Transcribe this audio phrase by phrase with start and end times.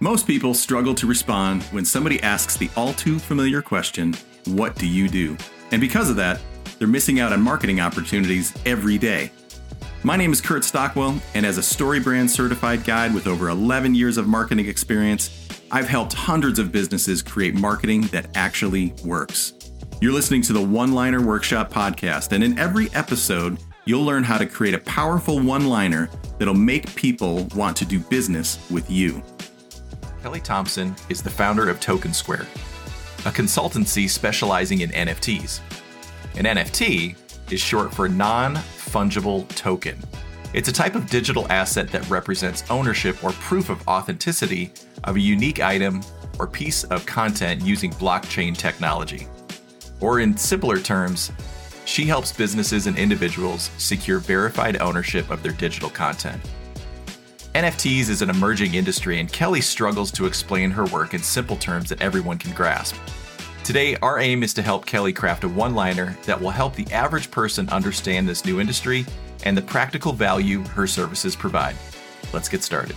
[0.00, 4.86] Most people struggle to respond when somebody asks the all too familiar question, What do
[4.86, 5.38] you do?
[5.72, 6.38] And because of that,
[6.78, 9.30] they're missing out on marketing opportunities every day.
[10.02, 14.18] My name is Kurt Stockwell, and as a StoryBrand certified guide with over 11 years
[14.18, 19.54] of marketing experience, I've helped hundreds of businesses create marketing that actually works.
[20.02, 24.36] You're listening to the One Liner Workshop podcast, and in every episode, you'll learn how
[24.36, 29.22] to create a powerful one liner that'll make people want to do business with you.
[30.26, 32.48] Kelli Thompson is the founder of Tokens Square,
[33.26, 35.60] a consultancy specializing in NFTs.
[36.36, 37.14] An NFT
[37.52, 39.96] is short for non fungible token.
[40.52, 44.72] It's a type of digital asset that represents ownership or proof of authenticity
[45.04, 46.02] of a unique item
[46.40, 49.28] or piece of content using blockchain technology.
[50.00, 51.30] Or, in simpler terms,
[51.84, 56.42] she helps businesses and individuals secure verified ownership of their digital content.
[57.56, 61.88] NFTs is an emerging industry, and Kelli struggles to explain her work in simple terms
[61.88, 62.96] that everyone can grasp.
[63.64, 66.86] Today, our aim is to help Kelli craft a one liner that will help the
[66.92, 69.06] average person understand this new industry
[69.46, 71.74] and the practical value her services provide.
[72.30, 72.94] Let's get started.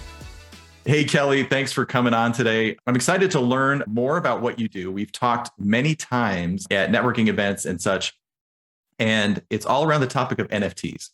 [0.84, 2.76] Hey, Kelli, thanks for coming on today.
[2.86, 4.92] I'm excited to learn more about what you do.
[4.92, 8.14] We've talked many times at networking events and such,
[9.00, 11.12] and it's all around the topic of NFTs.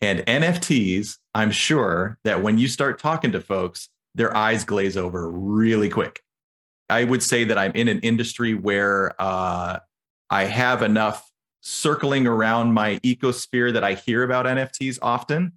[0.00, 5.30] And NFTs, I'm sure that when you start talking to folks, their eyes glaze over
[5.30, 6.22] really quick.
[6.88, 9.78] I would say that I'm in an industry where uh,
[10.30, 15.52] I have enough circling around my ecosphere that I hear about NFTs often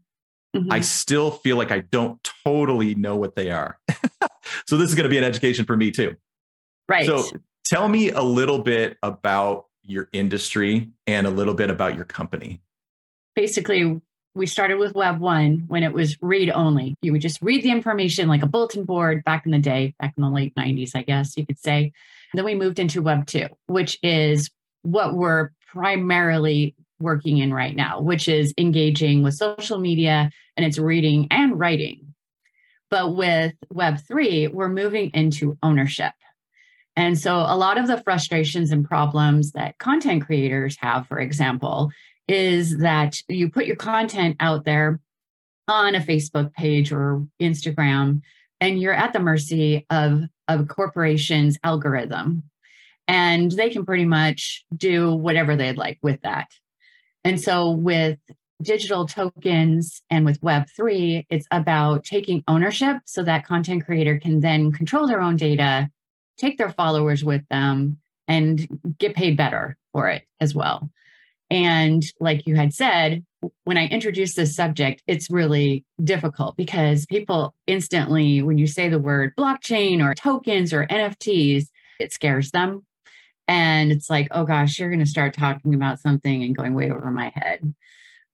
[0.55, 0.71] mm-hmm.
[0.71, 3.80] I still feel like I don't totally know what they are.
[4.67, 6.16] so this is going to be an education for me too.
[6.88, 7.05] Right.
[7.05, 7.23] So
[7.66, 12.61] tell me a little bit about your industry and a little bit about your company.
[13.36, 14.02] Basically,
[14.36, 16.95] we started with Web 1 when it was read only.
[17.02, 20.14] You would just read the information like a bulletin board back in the day, back
[20.17, 21.92] in the late 90s, I guess you could say.
[22.31, 24.50] And then we moved into Web 2, which is
[24.81, 30.80] what we're primarily working in right now, which is engaging with social media and it's
[30.80, 32.14] reading and writing.
[32.89, 36.14] But with Web3, we're moving into ownership.
[36.95, 41.92] And so a lot of the frustrations and problems that content creators have, for example,
[42.28, 45.00] is that you put your content out there
[45.67, 48.22] on a Facebook page or Instagram,
[48.60, 52.44] and you're at the mercy of, of a corporation's algorithm.
[53.08, 56.48] And they can pretty much do whatever they'd like with that.
[57.26, 58.17] And so with
[58.62, 64.72] digital tokens and with Web3, it's about taking ownership so that content creator can then
[64.72, 65.89] control their own data,
[66.38, 67.98] take their followers with them,
[68.28, 70.89] and get paid better for it as well.
[71.53, 73.23] And like you had said,
[73.64, 78.97] when I introduce this subject, it's really difficult because people instantly, when you say the
[78.97, 81.67] word blockchain or tokens or NFTs,
[81.99, 82.83] it scares them.
[83.47, 86.89] And it's like, oh gosh, you're going to start talking about something and going way
[86.89, 87.75] over my head.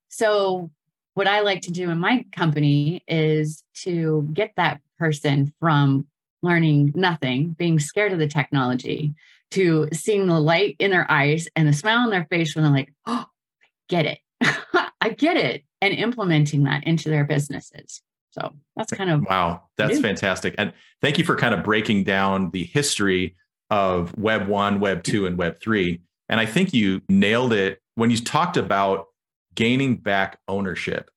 [0.07, 0.71] So,
[1.15, 6.07] what I like to do in my company is to get that person from
[6.41, 9.13] learning nothing, being scared of the technology,
[9.51, 12.73] to seeing the light in their eyes and the smile on their face when they're
[12.73, 13.25] like, oh,
[13.61, 14.19] I get it.
[15.01, 15.63] I get it.
[15.81, 18.01] And implementing that into their businesses.
[18.31, 20.53] So that's kind of wow, that's fantastic.
[20.57, 23.35] And thank you for kind of breaking down the history
[23.71, 25.99] of Web 1, Web 2, and Web 3.
[26.27, 29.07] And I think you nailed it when you talked about
[29.55, 31.09] gaining back ownership.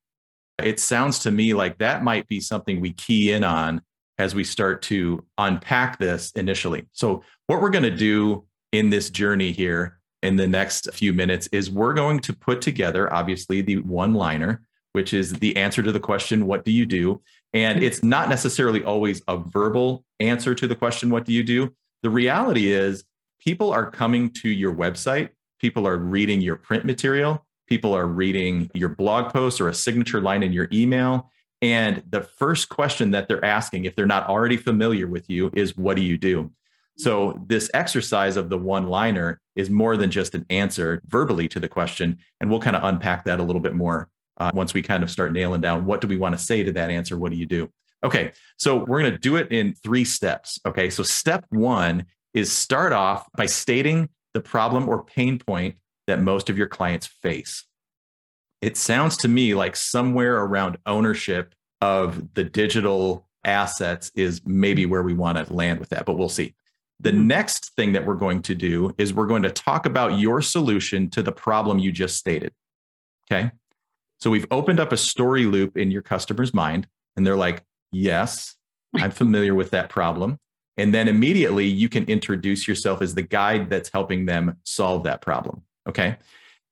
[0.62, 3.82] It sounds to me like that might be something we key in on
[4.22, 6.86] as we start to unpack this initially.
[6.92, 11.48] So, what we're going to do in this journey here in the next few minutes
[11.48, 14.62] is we're going to put together, obviously, the one liner,
[14.92, 17.20] which is the answer to the question, What do you do?
[17.52, 21.74] And it's not necessarily always a verbal answer to the question, What do you do?
[22.04, 23.04] The reality is,
[23.40, 25.30] people are coming to your website,
[25.60, 30.20] people are reading your print material, people are reading your blog post or a signature
[30.20, 31.28] line in your email.
[31.62, 35.76] And the first question that they're asking, if they're not already familiar with you, is
[35.76, 36.50] what do you do?
[36.98, 41.60] So, this exercise of the one liner is more than just an answer verbally to
[41.60, 42.18] the question.
[42.40, 45.10] And we'll kind of unpack that a little bit more uh, once we kind of
[45.10, 47.16] start nailing down what do we want to say to that answer?
[47.16, 47.70] What do you do?
[48.04, 50.58] Okay, so we're going to do it in three steps.
[50.66, 55.76] Okay, so step one is start off by stating the problem or pain point
[56.06, 57.64] that most of your clients face.
[58.62, 65.02] It sounds to me like somewhere around ownership of the digital assets is maybe where
[65.02, 66.54] we want to land with that, but we'll see.
[67.00, 67.26] The mm-hmm.
[67.26, 71.10] next thing that we're going to do is we're going to talk about your solution
[71.10, 72.52] to the problem you just stated.
[73.30, 73.50] Okay.
[74.20, 76.86] So we've opened up a story loop in your customer's mind,
[77.16, 78.54] and they're like, Yes,
[78.94, 80.38] I'm familiar with that problem.
[80.76, 85.20] And then immediately you can introduce yourself as the guide that's helping them solve that
[85.20, 85.62] problem.
[85.88, 86.16] Okay.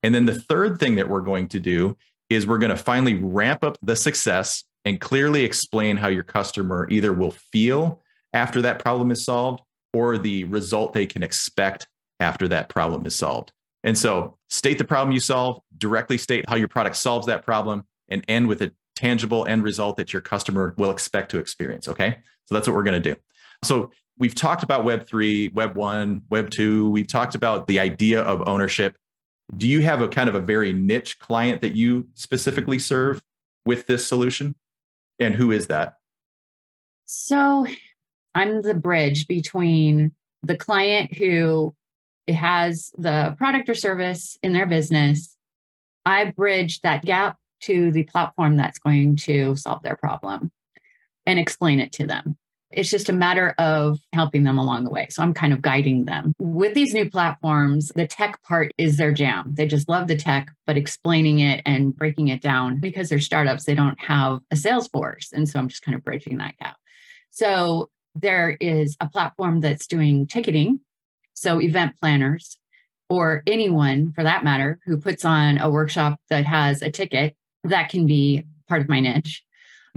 [0.02, 1.96] And then the third thing that we're going to do
[2.28, 6.88] is we're going to finally ramp up the success and clearly explain how your customer
[6.90, 8.00] either will feel
[8.32, 9.62] after that problem is solved
[9.92, 11.88] or the result they can expect
[12.20, 13.52] after that problem is solved.
[13.82, 17.84] And so, state the problem you solve, directly state how your product solves that problem,
[18.08, 21.88] and end with a tangible end result that your customer will expect to experience.
[21.88, 22.18] Okay.
[22.44, 23.18] So, that's what we're going to do.
[23.64, 26.90] So, we've talked about Web3, Web1, Web2.
[26.90, 28.96] We've talked about the idea of ownership.
[29.56, 33.20] Do you have a kind of a very niche client that you specifically serve
[33.66, 34.54] with this solution?
[35.18, 35.94] And who is that?
[37.06, 37.66] So,
[38.34, 40.12] I'm the bridge between
[40.42, 41.74] the client who
[42.28, 45.36] has the product or service in their business.
[46.06, 50.50] I bridge that gap to the platform that's going to solve their problem
[51.26, 52.38] and explain it to them.
[52.72, 55.08] It's just a matter of helping them along the way.
[55.10, 56.34] So I'm kind of guiding them.
[56.38, 59.52] With these new platforms, the tech part is their jam.
[59.54, 63.64] They just love the tech, but explaining it and breaking it down because they're startups,
[63.64, 65.32] they don't have a sales force.
[65.32, 66.76] And so I'm just kind of bridging that gap.
[67.30, 70.80] So there is a platform that's doing ticketing.
[71.34, 72.58] So event planners
[73.08, 77.88] or anyone for that matter who puts on a workshop that has a ticket, that
[77.88, 79.42] can be part of my niche.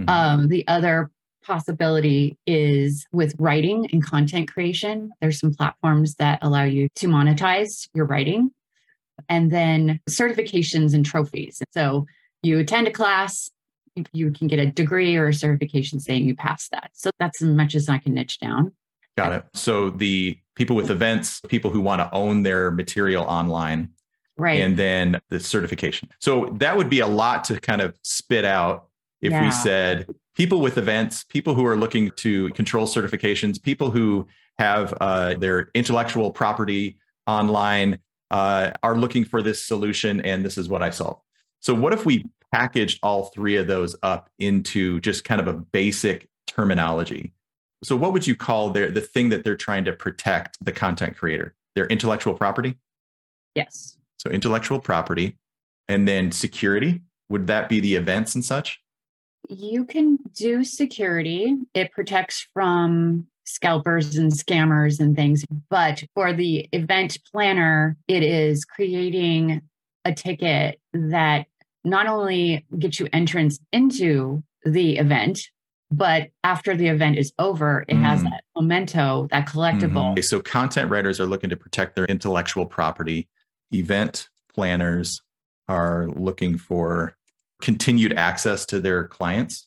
[0.00, 0.08] Mm-hmm.
[0.08, 1.10] Um, the other
[1.44, 5.10] possibility is with writing and content creation.
[5.20, 8.50] There's some platforms that allow you to monetize your writing.
[9.28, 11.62] And then certifications and trophies.
[11.72, 12.06] So
[12.42, 13.50] you attend a class,
[14.12, 16.90] you can get a degree or a certification saying you passed that.
[16.94, 18.72] So that's as much as I can niche down.
[19.16, 19.44] Got it.
[19.54, 23.90] So the people with events, people who want to own their material online.
[24.36, 24.60] Right.
[24.60, 26.08] And then the certification.
[26.18, 28.88] So that would be a lot to kind of spit out
[29.22, 29.44] if yeah.
[29.44, 34.26] we said people with events, people who are looking to control certifications, people who
[34.58, 36.96] have uh, their intellectual property
[37.26, 37.98] online
[38.30, 41.20] uh, are looking for this solution, and this is what I solve.
[41.60, 45.52] So, what if we packaged all three of those up into just kind of a
[45.52, 47.32] basic terminology.
[47.82, 51.16] So what would you call their the thing that they're trying to protect the content
[51.16, 51.56] creator?
[51.74, 52.78] Their intellectual property?
[53.56, 53.98] Yes.
[54.18, 55.36] So intellectual property
[55.88, 58.80] and then security, would that be the events and such?
[59.48, 61.54] You can do security.
[61.74, 65.44] It protects from scalpers and scammers and things.
[65.68, 69.62] But for the event planner, it is creating
[70.04, 71.46] a ticket that
[71.84, 75.50] not only gets you entrance into the event,
[75.90, 78.02] but after the event is over, it mm.
[78.02, 79.92] has that memento, that collectible.
[79.92, 80.12] Mm-hmm.
[80.12, 83.28] Okay, so content writers are looking to protect their intellectual property.
[83.72, 85.22] Event planners
[85.68, 87.16] are looking for
[87.60, 89.66] continued access to their clients.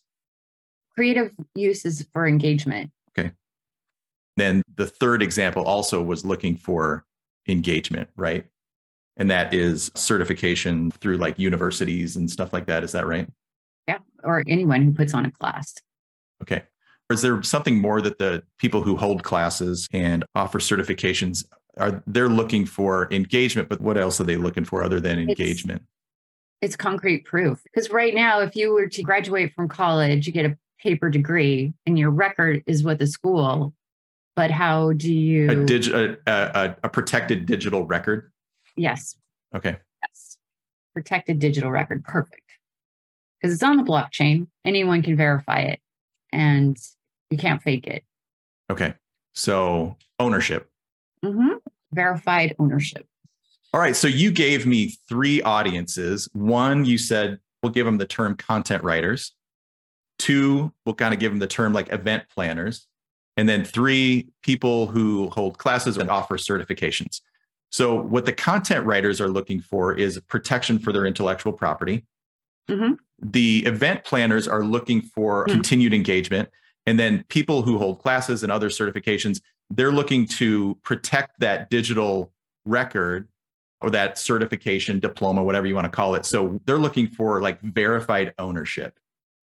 [0.95, 2.91] Creative uses for engagement.
[3.17, 3.31] Okay.
[4.35, 7.05] Then the third example also was looking for
[7.47, 8.45] engagement, right?
[9.17, 12.83] and that is certification through like universities and stuff like that.
[12.83, 13.27] Is that right?
[13.87, 15.73] Yeah, or anyone who puts on a class.
[16.41, 16.63] Okay.
[17.09, 21.45] Or Is there something more that the people who hold classes and offer certifications
[21.77, 25.83] are they're looking for engagement, but what else are they looking for other than engagement?
[26.61, 27.63] It's, concrete proof.
[27.63, 31.73] Because right now, if you were to graduate from college, you get a paper degree
[31.85, 33.73] and your record is with the school.
[34.35, 38.31] But how do you a, dig, a, a, a protected digital record?
[38.75, 39.15] Yes.
[39.55, 39.77] Okay.
[40.03, 40.37] Yes.
[40.93, 42.03] Protected digital record.
[42.03, 42.41] Perfect.
[43.41, 44.47] Because it's on the blockchain.
[44.65, 45.79] Anyone can verify it
[46.31, 46.77] and
[47.29, 48.03] you can't fake it.
[48.69, 48.93] Okay.
[49.33, 50.69] So ownership.
[51.23, 51.57] Mm-hmm.
[51.93, 53.07] Verified ownership.
[53.77, 53.95] All right.
[53.95, 56.27] So you gave me three audiences.
[56.33, 59.35] One, you said we'll give them the term content writers.
[60.17, 62.87] Two, we'll kind of give them the term like event planners.
[63.37, 67.21] And then three, people who hold classes and offer certifications.
[67.69, 72.03] So, what the content writers are looking for is protection for their intellectual property.
[72.67, 72.93] Mm-hmm.
[73.21, 75.53] The event planners are looking for mm-hmm.
[75.53, 76.49] continued engagement.
[76.87, 82.31] And then people who hold classes and other certifications, they're looking to protect that digital
[82.65, 83.27] record
[83.81, 86.25] or that certification, diploma, whatever you want to call it.
[86.25, 88.99] So they're looking for like verified ownership.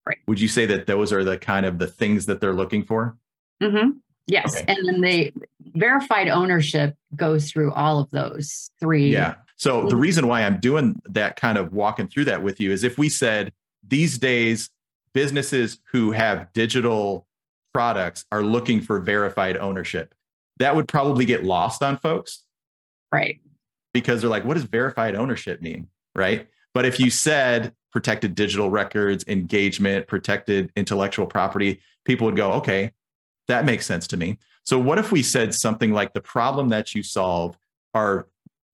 [0.07, 0.19] Right.
[0.27, 3.17] Would you say that those are the kind of the things that they're looking for?
[3.63, 3.91] Mm-hmm.
[4.27, 4.61] Yes.
[4.61, 4.65] Okay.
[4.69, 5.33] And then the
[5.75, 9.11] verified ownership goes through all of those three.
[9.11, 9.37] Yeah.
[9.57, 9.99] So the mm-hmm.
[9.99, 13.09] reason why I'm doing that kind of walking through that with you is if we
[13.09, 13.53] said
[13.87, 14.71] these days,
[15.13, 17.27] businesses who have digital
[17.73, 20.15] products are looking for verified ownership,
[20.59, 22.45] that would probably get lost on folks.
[23.13, 23.41] Right.
[23.95, 25.89] Because they're like, what does verified ownership mean?
[26.15, 26.49] Right.
[26.75, 32.93] But if you said protected digital records, engagement, protected intellectual property, people would go, okay,
[33.47, 34.39] That makes sense to me.
[34.65, 37.57] So, what if we said something like the problem that you solve
[37.93, 38.27] are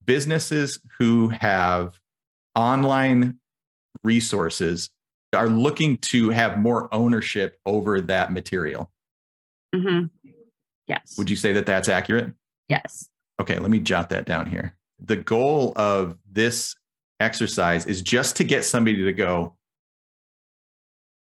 [0.04, 1.98] businesses who have
[2.54, 3.38] online
[4.02, 4.90] resources
[5.32, 8.90] are looking to have more ownership over that material?
[9.74, 10.06] Mm-hmm.
[10.86, 11.14] Yes.
[11.18, 12.32] Would you say that that's accurate?
[12.68, 13.08] Yes.
[13.40, 14.76] Okay, let me jot that down here.
[15.04, 16.76] The goal of this
[17.21, 19.57] exercise is just to get somebody to go,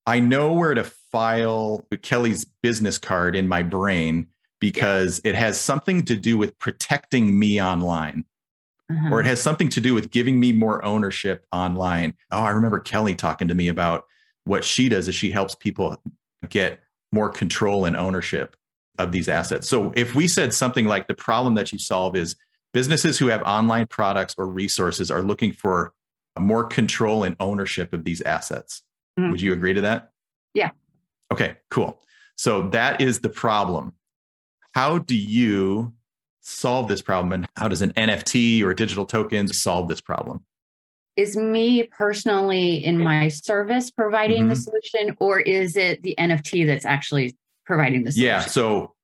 [0.07, 4.29] I know where to file Kelli's business card in my brain
[4.61, 8.25] because it has something to do with protecting me online.
[8.91, 9.11] Uh-huh.
[9.13, 12.15] Or it has something to do with giving me more ownership online.
[12.31, 14.05] Oh, I remember Kelli talking to me about
[14.45, 16.03] what she does is she helps people
[16.49, 16.81] get
[17.13, 18.57] more control and ownership
[18.99, 19.69] of these assets.
[19.69, 22.35] So if we said something like the problem that you solve is
[22.73, 25.93] businesses who have online products or resources are looking for
[26.39, 28.83] more control and ownership of these assets.
[29.19, 29.33] Mm-hmm.
[29.33, 30.13] Would you agree to that?
[30.55, 30.71] Yeah.
[31.33, 32.01] Okay, cool.
[32.37, 33.95] So that is the problem.
[34.73, 35.93] How do you
[36.41, 40.45] solve this problem and how does an NFT or digital tokens solve this problem?
[41.17, 44.51] Is me personally in my service providing mm-hmm.
[44.51, 48.27] the solution or is it the NFT that's actually providing the solution?
[48.27, 48.95] Yeah, so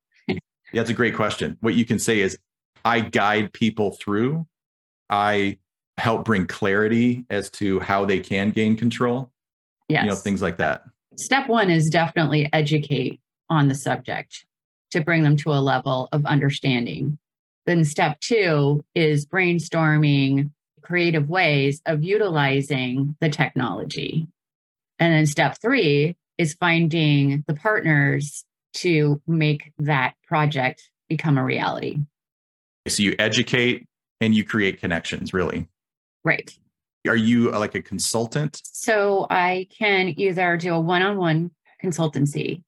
[0.72, 1.56] that's a great question.
[1.60, 2.38] What you can say is
[2.84, 4.46] I guide people through.
[5.10, 5.58] I
[5.96, 9.30] help bring clarity as to how they can gain control.
[9.88, 10.04] Yes.
[10.04, 10.84] You know, things like that.
[11.16, 14.46] Step one is definitely educate on the subject
[14.90, 17.18] to bring them to a level of understanding.
[17.66, 20.50] Then step two is brainstorming
[20.82, 24.28] creative ways of utilizing the technology.
[24.98, 32.00] And then step three is finding the partners to make that project become a reality.
[32.86, 33.86] So you educate
[34.20, 35.68] and you create connections, really.
[36.24, 36.56] Right.
[37.06, 38.60] Are you uh, like a consultant?
[38.64, 41.50] So I can either do a one on one
[41.82, 42.62] consultancy,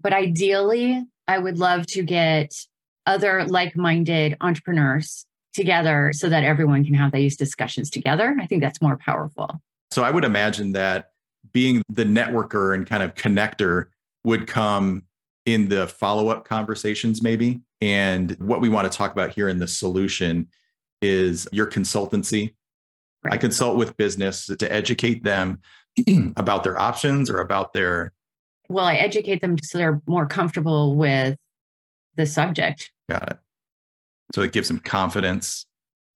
[0.00, 2.54] but ideally, I would love to get
[3.06, 8.36] other like minded entrepreneurs together so that everyone can have these discussions together.
[8.40, 9.60] I think that's more powerful.
[9.90, 11.10] So I would imagine that
[11.52, 13.86] being the networker and kind of connector
[14.24, 15.04] would come
[15.46, 17.60] in the follow up conversations, maybe.
[17.80, 20.48] And what we want to talk about here in the solution
[21.02, 22.54] is your consultancy
[23.26, 23.34] Right.
[23.34, 25.60] I consult with business to educate them
[26.36, 28.12] about their options or about their.
[28.68, 31.36] Well, I educate them so they're more comfortable with
[32.16, 32.92] the subject.
[33.08, 33.38] Got it.
[34.34, 35.66] So it gives them confidence,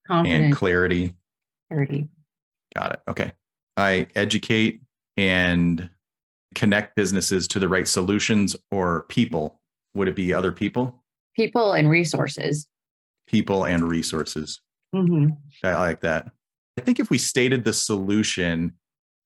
[0.06, 0.44] confidence.
[0.44, 1.14] and clarity.
[1.68, 2.08] Clarity.
[2.76, 3.00] Got it.
[3.08, 3.32] Okay.
[3.76, 4.82] I educate
[5.16, 5.90] and
[6.54, 9.60] connect businesses to the right solutions or people.
[9.94, 10.99] Would it be other people?
[11.36, 12.66] People and resources.
[13.26, 14.60] People and resources.
[14.94, 15.28] Mm-hmm.
[15.64, 16.30] I like that.
[16.78, 18.74] I think if we stated the solution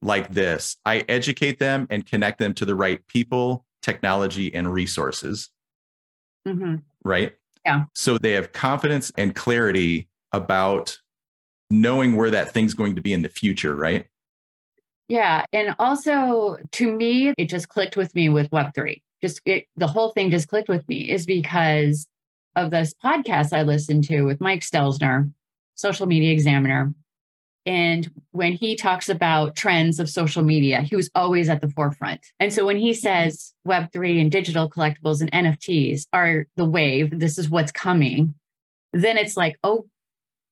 [0.03, 5.51] like this, I educate them and connect them to the right people, technology, and resources.
[6.47, 6.77] Mm-hmm.
[7.05, 7.35] Right?
[7.65, 7.85] Yeah.
[7.95, 10.99] So they have confidence and clarity about
[11.71, 14.07] knowing where that thing's going to be in the future, right?
[15.09, 15.45] Yeah.
[15.53, 19.01] And also to me, it just clicked with me with Web3.
[19.25, 22.07] Just it, the whole thing just clicked with me is because
[22.55, 25.33] of this podcast I listened to with Mike Stelzner,
[25.77, 26.93] social media examiner.
[27.65, 32.21] And when he talks about trends of social media, he was always at the forefront.
[32.39, 37.39] And so when he says Web3 and digital collectibles and NFTs are the wave, this
[37.39, 38.35] is what's coming,
[38.93, 39.87] then it's like, oh,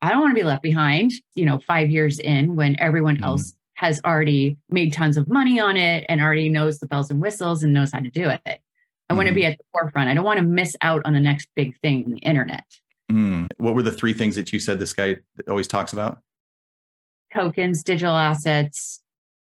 [0.00, 3.24] I don't want to be left behind, you know, five years in when everyone mm-hmm.
[3.24, 7.20] else has already made tons of money on it and already knows the bells and
[7.20, 8.61] whistles and knows how to do it.
[9.12, 9.18] I mm-hmm.
[9.18, 10.08] want to be at the forefront.
[10.08, 12.64] I don't want to miss out on the next big thing in the internet.
[13.10, 13.48] Mm.
[13.58, 15.16] What were the three things that you said this guy
[15.48, 16.22] always talks about?
[17.32, 19.02] tokens, digital assets,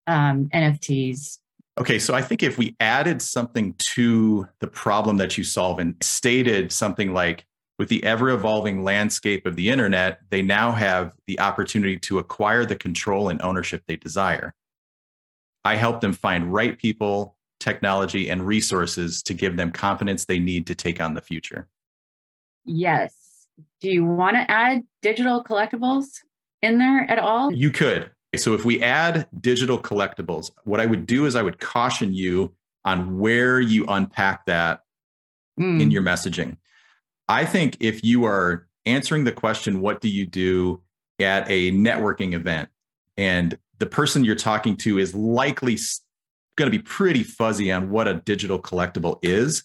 [0.07, 1.39] um, NFTs.
[1.79, 5.97] Okay, so I think if we added something to the problem that you solve and
[6.03, 7.47] stated something like,
[7.77, 12.65] with the ever evolving landscape of the internet, they now have the opportunity to acquire
[12.65, 14.55] the control and ownership they desire.
[15.65, 17.34] I help them find right people,
[17.65, 21.69] technology, and resources to give them confidence they need to take on the future.
[22.65, 23.15] Yes.
[23.81, 26.07] Do you want to add digital collectibles?
[26.65, 27.53] in there at all?
[27.53, 28.11] You could.
[28.37, 32.53] So if we add digital collectibles, what I would do is I would caution you
[32.85, 34.81] on where you unpack that
[35.61, 35.81] mm.
[35.81, 36.57] in your messaging.
[37.29, 40.83] I think if you are answering the question, what do you do
[41.21, 42.71] at a networking event?
[43.17, 45.77] And the person you're talking to is likely
[46.57, 49.63] going to be pretty fuzzy on what a digital collectible is.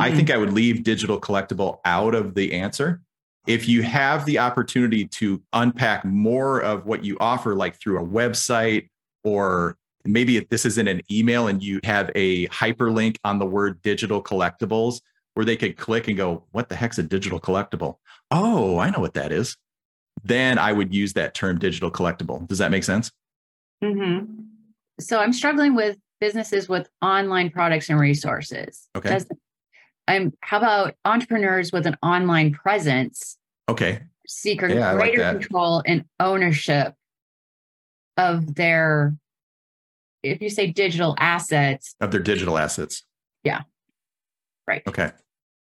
[0.00, 0.06] Mm.
[0.06, 3.02] I think I would leave digital collectible out of the answer
[3.46, 8.06] if you have the opportunity to unpack more of what you offer, like through a
[8.06, 8.88] website,
[9.24, 13.46] or maybe if this is in an email and you have a hyperlink on the
[13.46, 15.00] word digital collectibles,
[15.34, 17.96] where they could click and go, what the heck's a digital collectible?
[18.30, 19.56] Oh, I know what that is.
[20.22, 22.46] Then I would use that term digital collectible.
[22.46, 23.10] Does that make sense?
[23.82, 24.34] Mm-hmm.
[25.00, 28.88] So I'm struggling with businesses with online products and resources.
[28.94, 29.08] Okay.
[29.08, 29.26] Does,
[30.06, 33.38] I'm, um, how about entrepreneurs with an online presence
[33.68, 34.02] Okay.
[34.28, 36.94] seek Yeah, I like greater control and ownership
[38.16, 39.16] of their,
[40.22, 43.02] if you say digital assets, Of their digital assets.
[43.42, 43.62] Yeah.
[44.68, 44.82] Right.
[44.86, 45.10] Okay.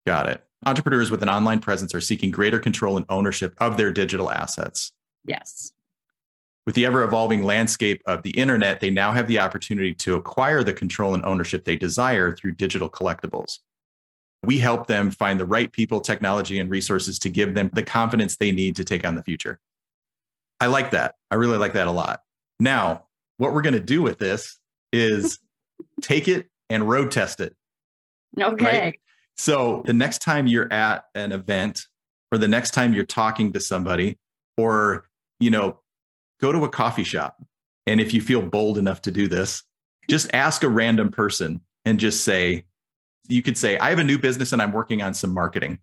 [0.05, 0.43] Got it.
[0.63, 4.91] Entrepreneurs with an online presence are seeking greater control and ownership of their digital assets.
[5.25, 5.71] yes.
[6.65, 10.63] With the ever evolving landscape of the internet, they now have the opportunity to acquire
[10.63, 13.59] the control and ownership they desire through digital collectibles.
[14.43, 18.37] We help them find the right people, technology, and resources to give them the confidence
[18.37, 19.59] they need to take on the future.
[20.59, 21.15] I like that.
[21.31, 22.21] I really like that a lot.
[22.59, 23.05] Now,
[23.37, 24.59] what we're going to do with this
[24.93, 25.39] is
[26.01, 27.55] take it and road test it.
[28.39, 28.99] Okay.
[29.35, 31.87] So the next time you're at an event
[32.31, 34.19] or the next time you're talking to somebody
[34.57, 35.80] or, you know,
[36.41, 37.41] go to a coffee shop.
[37.87, 39.63] And if you feel bold enough to do this,
[40.09, 42.65] just ask a random person and just say,
[43.27, 45.79] you could say, I have a new business and I'm working on some marketing.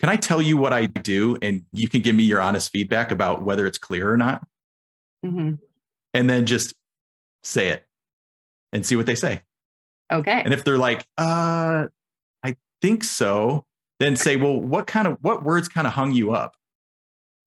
[0.00, 1.36] Can I tell you what I do?
[1.40, 4.46] And you can give me your honest feedback about whether it's clear or not.
[5.24, 5.58] Mhm.
[6.12, 6.74] And then just
[7.42, 7.86] say it
[8.72, 9.42] and see what they say.
[10.12, 10.42] Okay.
[10.44, 11.86] And if they're like, uh,
[12.42, 13.64] I think so,
[14.00, 16.56] then say, well, what kind of what words kind of hung you up?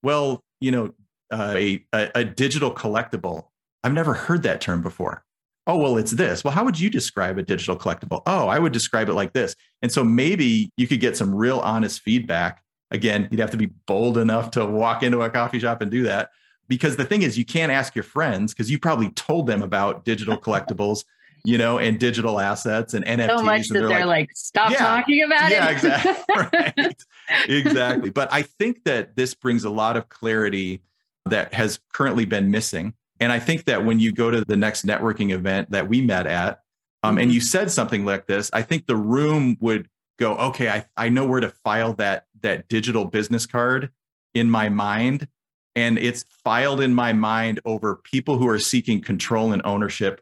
[0.01, 0.93] Well, you know,
[1.31, 3.45] uh, a, a a digital collectible.
[3.83, 5.23] I've never heard that term before.
[5.65, 6.43] Oh, well, it's this.
[6.45, 8.21] Well, how would you describe a digital collectible?
[8.25, 9.53] Oh, I would describe it like this.
[9.81, 12.63] And so maybe you could get some real honest feedback.
[12.91, 16.03] Again, you'd have to be bold enough to walk into a coffee shop and do
[16.03, 16.29] that.
[16.69, 20.05] Because the thing is, you can't ask your friends because you probably told them about
[20.05, 21.03] digital collectibles,
[21.43, 23.37] you know, and digital assets and NFTs.
[23.37, 24.77] so much that they're like, stop Yeah.
[24.77, 25.71] talking about yeah, it.
[25.73, 26.13] exactly.
[26.77, 27.03] right.
[27.49, 28.09] Exactly.
[28.09, 30.81] But I think that this brings a lot of clarity
[31.27, 32.93] that has currently been missing.
[33.19, 36.27] And I think that when you go to the next networking event that we met
[36.27, 36.59] at,
[37.03, 39.87] um, and you said something like this, I think the room would
[40.19, 43.89] go, okay, I, I know where to file that that digital business card
[44.33, 45.27] in my mind.
[45.75, 50.21] And it's filed in my mind over people who are seeking control and ownership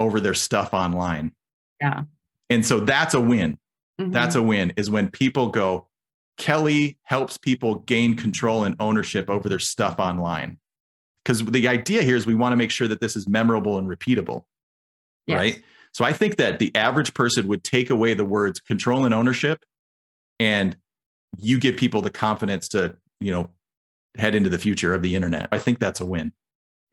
[0.00, 1.32] over their stuff online.
[1.80, 2.04] Yeah.
[2.50, 3.58] And so that's a win
[4.00, 4.12] Mhm.
[4.12, 5.86] that's a win is when people go
[6.38, 10.58] kelli helps people gain control and ownership over their stuff online
[11.24, 13.88] because the idea here is we want to make sure that this is memorable and
[13.88, 14.44] repeatable
[15.26, 15.36] Yes.
[15.38, 19.14] right so i think that the average person would take away the words control and
[19.14, 19.64] ownership
[20.40, 20.76] and
[21.38, 23.50] you give people the confidence to you know
[24.16, 26.32] head into the future of the internet i think that's a win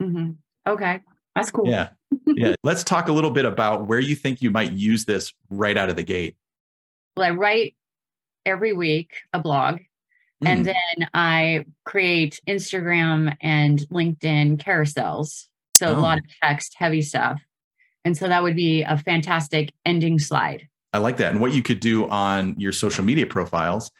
[0.01, 0.37] Mhm.
[0.67, 1.01] Okay.
[1.35, 1.67] That's cool.
[1.67, 1.89] yeah
[2.27, 5.77] yeah let's talk a little bit about where you think you might use this right
[5.77, 6.35] out of the gate
[7.17, 7.75] Well, I write
[8.45, 9.79] every week a blog
[10.43, 15.47] Mm, and then I create Instagram and LinkedIn carousels.
[15.73, 16.01] So a Oh.
[16.01, 17.39] lot of text, heavy stuff.
[18.03, 20.67] And so that would be a fantastic ending slide.
[20.93, 21.31] I like that.
[21.31, 23.91] And what you could do on your social media profiles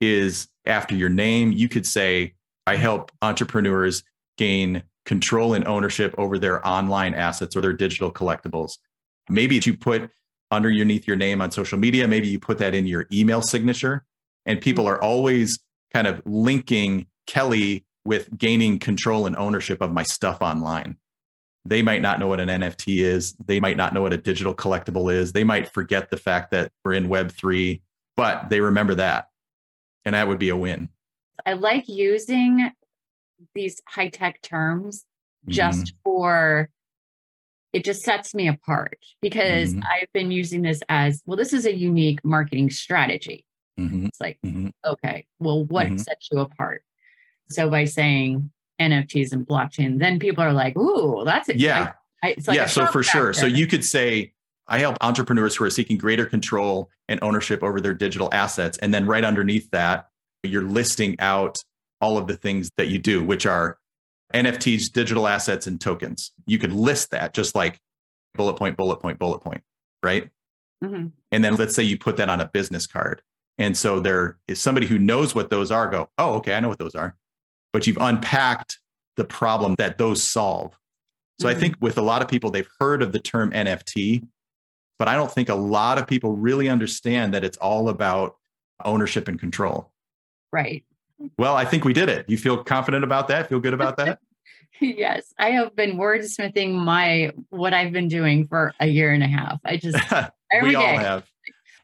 [0.00, 2.32] is after your name, you could say,
[2.66, 4.02] I help entrepreneurs
[4.38, 8.78] gain control and ownership over their online assets or their digital collectibles.
[9.28, 10.10] Maybe you put
[10.50, 14.04] underneath your name on social media, maybe you put that in your email signature.
[14.46, 15.58] And people are always
[15.92, 20.96] kind of linking Kelli with gaining control and ownership of my stuff online.
[21.66, 23.34] They might not know what an NFT is.
[23.44, 25.32] They might not know what a digital collectible is.
[25.32, 27.82] They might forget the fact that we're in Web3,
[28.16, 29.28] but they remember that.
[30.06, 30.88] And that would be a win.
[31.44, 32.70] I like using
[33.54, 35.04] these high tech terms
[35.48, 35.96] just Mm-hmm.
[36.02, 36.70] for
[37.72, 39.82] it just sets me apart because Mhm.
[39.84, 43.44] I've been using this as well, this is a unique marketing strategy.
[43.78, 44.72] Mhm, It's like, mhm.
[44.84, 46.00] okay, well, what Mhm.
[46.00, 46.82] sets you apart?
[47.48, 51.56] So by saying NFTs and blockchain, then people are like, ooh, that's it.
[51.56, 51.92] Yeah.
[52.22, 52.66] I, I, it's like yeah.
[52.66, 53.32] So for sure.
[53.32, 54.32] So you could say,
[54.68, 58.78] I help entrepreneurs who are seeking greater control and ownership over their digital assets.
[58.78, 60.08] And then right underneath that,
[60.44, 61.58] you're listing out
[62.00, 63.78] all of the things that you do, which are
[64.34, 66.32] NFTs, digital assets, and tokens.
[66.46, 67.80] You could list that just like
[68.34, 69.62] bullet point, bullet point, bullet point,
[70.02, 70.30] right?
[70.82, 71.12] Mhm.
[71.32, 73.22] And then let's say you put that on a business card.
[73.58, 76.68] And so there is somebody who knows what those are, go, oh, okay, I know
[76.68, 77.16] what those are.
[77.72, 78.78] But you've unpacked
[79.16, 80.78] the problem that those solve.
[81.40, 81.60] So I Mhm.
[81.60, 84.22] think with a lot of people, they've heard of the term NFT,
[84.98, 88.36] but I don't think a lot of people really understand that it's all about
[88.84, 89.92] ownership and control.
[90.52, 90.84] right.
[91.38, 92.28] Well, I think we did it.
[92.28, 93.48] You feel confident about that?
[93.48, 94.18] Feel good about that?
[94.80, 95.32] yes.
[95.38, 99.60] I have been wordsmithing my what I've been doing for a year and a half.
[99.64, 99.98] I just
[100.52, 100.76] every we day.
[100.76, 101.26] all have.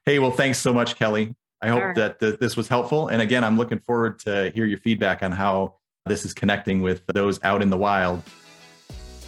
[0.05, 1.35] Hey, well, thanks so much, Kelli.
[1.61, 1.95] I hope right.
[1.97, 3.09] that th- this was helpful.
[3.09, 7.05] And again, I'm looking forward to hear your feedback on how this is connecting with
[7.07, 8.23] those out in the wild.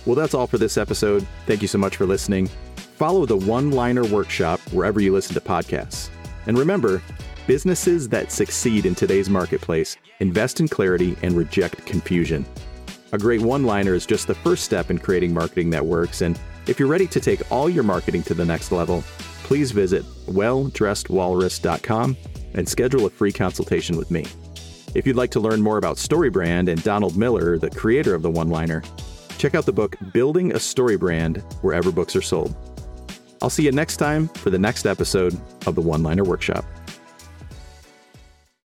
[0.06, 1.26] Well, that's all for this episode.
[1.46, 2.48] Thank you so much for listening.
[2.96, 6.10] Follow the One Liner Workshop wherever you listen to podcasts.
[6.46, 7.02] And remember,
[7.48, 12.44] businesses that succeed in today's marketplace invest in clarity and reject confusion.
[13.12, 16.20] A great one liner is just the first step in creating marketing that works.
[16.20, 19.02] And if you're ready to take all your marketing to the next level,
[19.44, 22.16] please visit welldressedwalrus.com
[22.52, 24.26] and schedule a free consultation with me.
[24.94, 28.30] If you'd like to learn more about StoryBrand and Donald Miller, the creator of the
[28.30, 28.82] one liner,
[29.38, 32.54] check out the book Building a Story Brand wherever books are sold.
[33.40, 36.66] I'll see you next time for the next episode of the One Liner Workshop.